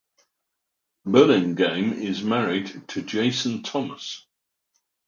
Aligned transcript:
Burlingame 1.05 1.93
is 1.93 2.23
married 2.23 2.87
to 2.87 3.03
Jason 3.03 3.61
Thomas. 3.61 4.25